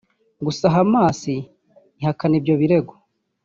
Gusa 0.45 0.65
Hamas 0.75 1.19
ihakana 2.01 2.35
ibyo 2.39 2.53
birego 2.61 2.93